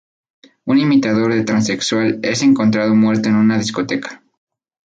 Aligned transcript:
Un 0.65 0.79
imitador 0.79 1.31
de 1.31 1.43
transexual 1.43 2.19
es 2.23 2.41
encontrado 2.41 2.95
muerto 2.95 3.29
en 3.29 3.35
una 3.35 3.59
discoteca. 3.59 4.23